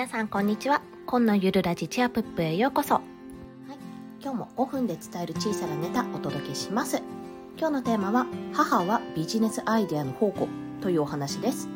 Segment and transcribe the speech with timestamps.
[0.00, 0.80] 皆さんこんにちは。
[1.04, 3.02] 今のゆるラジチアプップへようこそ、はい、
[4.22, 7.02] 今日も5分で伝える小さなネタお届けします。
[7.58, 10.48] 今日のテーマは母はビジネスアイデアの宝庫
[10.80, 11.68] というお話です。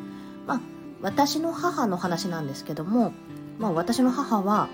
[0.47, 0.59] まあ
[1.03, 3.13] 私の母の話なんですけども
[3.59, 4.69] まあ私の母は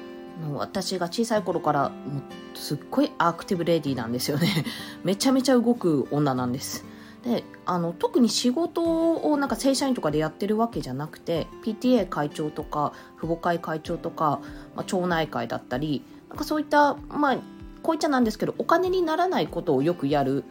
[0.55, 2.21] 私が小さい頃からも
[2.55, 4.47] うすっごいアクティブレディなんですよね。
[5.03, 6.85] めちゃめちゃ動く女なんです。
[7.23, 8.81] であの特に仕事
[9.15, 14.41] をなんか正社員とかでやってるわけじゃなくて PTA 会長とか父母会会長とか、
[14.75, 17.37] まあ、町内会だったりなんかそういったまあ
[17.83, 20.43] こういっちゃなんですけどお金にならないことをよくやる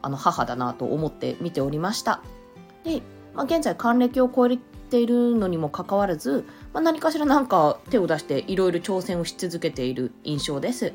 [0.00, 2.22] あの母だなと思って見ておりました。
[2.84, 3.02] で、
[3.34, 4.58] まあ、現在還暦を超え
[4.90, 10.92] ているのにもかかわらず、まあ、何かしらなんか手を出していろいろ挑戦をし続けている印象です。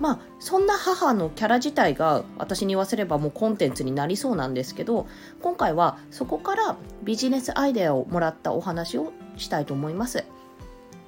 [0.00, 5.06] まあそんな母のキャラ自体が私に言わせればもうコンテンツになりそうなんですけど
[5.42, 10.24] 今回はそこからビジネスアイデアをもらったお話をしたいと思います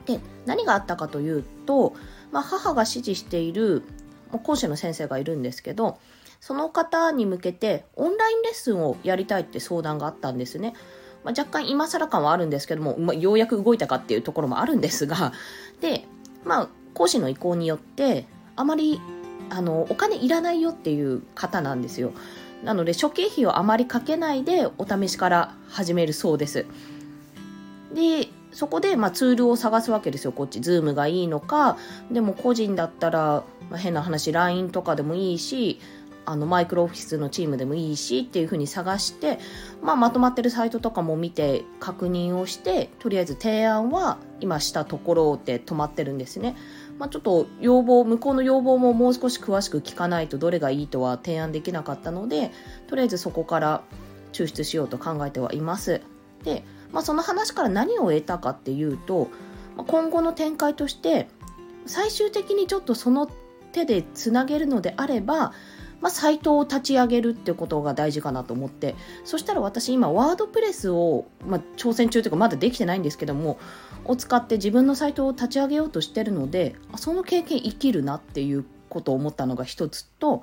[0.06, 1.94] で何があったかというと、
[2.33, 3.83] まあ、母が指示している
[4.42, 5.98] 講師の先生がいるんですけど
[6.41, 10.74] その方に向けてオンラインレッスンをやりたいって相談があったんですね。
[11.22, 15.34] まあ、若干今更感はあるんですけども、まあ、ようやく動いたかっていうところもあるんですが、
[15.83, 16.06] で、
[16.44, 18.27] まあ、講師の意向によって、
[18.61, 19.00] あまり
[19.48, 22.12] あのお金いらないよっていう方なんですよ。
[22.62, 26.67] なので初期費をあまりかけないでお試しから始めるそうです。
[27.94, 30.33] でそこで、まあ、ツールを探すわけですよ。
[30.33, 31.78] こっち Zoom がいいのか
[32.11, 35.80] でも個人だったら、まあ、変な話 LINE とかでもいいし
[36.27, 39.39] あのマイクロオフィスのチームでもいいしっていう風に探して、
[39.83, 46.56] まあ、まとまってるサイトとかも見て確認をしてとりあえず提案は今したところで止まってるんですね。
[47.00, 52.50] まあ、ちょっと要望向こうの要望ももう少し詳しく聞かないとどれがいいとは提案できなかったので
[52.88, 53.82] とりあえずそこから
[54.34, 56.02] 抽出しようと考えてはいます。
[56.44, 56.62] で、
[56.92, 59.28] まあ、その話から何を得たかっていうと
[59.78, 61.28] ま今後の展開として
[61.86, 63.30] 最終的にちょっとその
[63.72, 65.55] 手でつなげるのであれば
[66.00, 68.94] まあ、サイトを立ち上げるってことが大事かなと思って。
[69.24, 73.58] そしたら私今ワードプレスを、まあ、挑戦中というかまだできてないんですけども
[74.05, 80.42] を使って自分のサイトを立ち上げようとしてるのでその経験生きるなっていうことを思ったのが一つと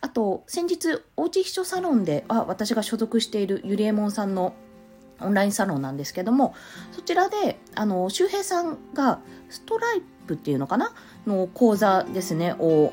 [0.00, 4.54] あと先日おうち秘書サロンであ私が所属しているゆりえもんさんの
[5.20, 6.54] オンラインサロンなんですけども
[6.92, 10.92] そちらであの周平さんがストライプっていうのかな
[11.26, 12.92] の講座ですねを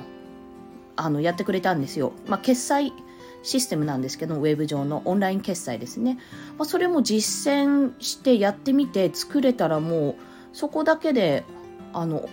[0.95, 2.13] あのやってくれたんですよ。
[2.27, 2.93] まあ、決済
[3.41, 6.17] システムなんですけど、ウェブ上のオンライン決済ですね。
[6.57, 10.15] まあ、それも実践してやってみて作れたらもう
[10.53, 11.43] そこだけで
[11.91, 12.29] あの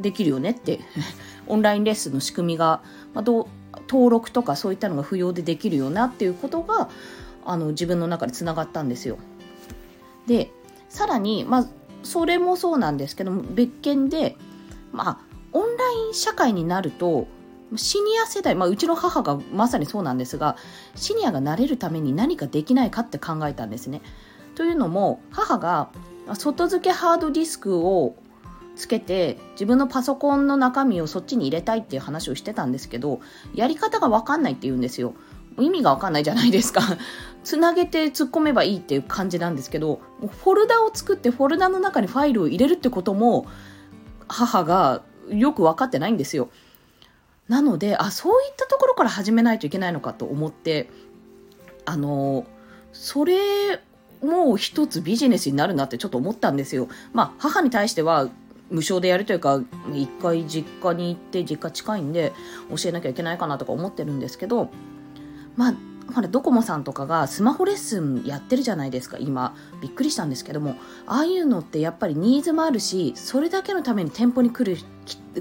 [0.00, 0.80] できるよねって
[1.46, 2.82] オンラインレッスンの仕組みが、
[3.14, 3.46] まあ、どう
[3.88, 6.88] 登録とかそういったのが不要でできるよなっていうことが
[7.44, 9.18] あの自分の中でつながったんですよ。
[10.26, 10.50] で
[10.88, 11.66] さらに、まあ、
[12.02, 14.36] それもそうなんですけど別件で、
[14.92, 15.18] まあ、
[15.52, 17.28] オンライン社会になると
[17.74, 20.56] シニア世代、まあ、うちの母がまさにそうなんですが
[20.94, 24.02] シニアがなれるために何かできないかって考えたんですね。
[24.54, 25.90] というのも母が
[26.34, 28.16] 外付けハードディスクを
[28.76, 33.20] つけて自分のパソコンの中身をそっちに入れたいっていう話をしてたんですけど
[33.54, 35.14] やり方が分かんないって言うんですよ。
[35.58, 36.82] 意味が分かんないじゃないですか。
[37.42, 40.00] つなげて突っ込めばいいっていう感じなんですけど
[40.42, 43.46] フォルダを作ってフォルダの中にファイルを入れるってことも
[44.28, 46.48] 母がよく分かってないんですよ。
[47.48, 50.88] なのであそういったところから始めないといけないのかと思って
[51.84, 52.46] あの
[52.92, 53.80] それ
[54.22, 56.88] も一つビジネスになるなってちょっと思ったんですよ。
[57.12, 58.28] まあ母に対しては
[58.70, 59.60] 無償でやるというか
[59.92, 62.32] 一回実家に行って実家近いんで
[62.68, 64.70] 教えなきゃいけないかなとか思ってるんですけど
[65.54, 65.74] まあ
[66.14, 69.54] ほらドコモさんとかがスマホレッスンやってるじゃないですか今。
[69.80, 70.76] びっくりしたんですけども。
[71.06, 74.80] ああいうのってやっぱりニーズもあるしそれだけのために店舗に来る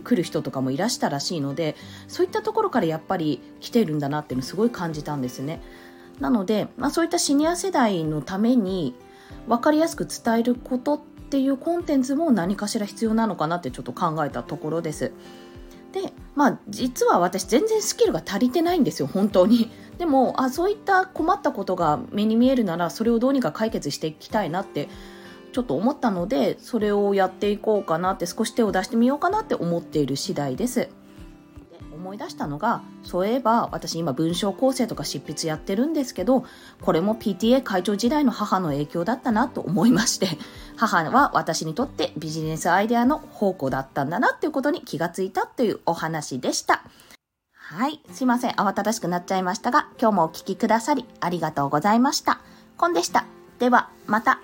[0.04, 1.76] 来る人とかもいらしたらしいので
[2.08, 5.62] そういったところからやっぱり来てるんだなっていうのすごい感じたんですね。
[6.20, 8.96] なので、まあ、そういったシニア世代のために
[9.48, 11.00] 分かりやすく伝えることっ
[11.30, 15.12] ていうコンテンツも何かしら必要なのかなってちょっと考えたところです
[15.92, 24.90] でまあ実は私全然スキルが足りてないんですよ本当にでもあそういった困ったことが目に見えるならそれをどうにか解決していきたいなって
[25.54, 30.90] ちょっと思ったのでそれをやっていこうかなって少し手を出してみようかなって思っている次第です。
[32.06, 36.46] 思い出したのがそういえば私今文章構成とか執筆やってるんですけど
[36.82, 40.28] これも PTA 会長時代の母の影響だったなと思いまして
[40.78, 46.84] 母は私にとってビジネスアイデアの宝庫だったんだなっていうことに気がついたというお話でした。
[47.68, 48.00] はい。
[48.12, 48.52] すいません。
[48.52, 52.40] 慌ただしくなっちゃいましたが、今日もお聴きくださりありがとうございました。
[52.78, 53.26] コンでした。
[53.58, 54.40] では、また。